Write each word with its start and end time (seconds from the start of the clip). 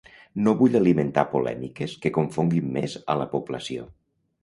No 0.45 0.53
vull 0.61 0.77
alimentar 0.79 1.27
polèmiques 1.35 1.95
que 2.07 2.13
confonguin 2.19 2.75
més 2.81 2.99
a 3.17 3.21
la 3.25 3.33
població. 3.39 3.91